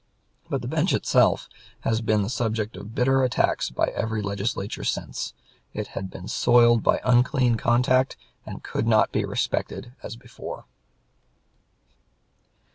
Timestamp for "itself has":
0.93-2.01